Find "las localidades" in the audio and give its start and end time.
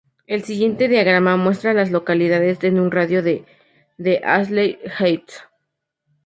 1.75-2.63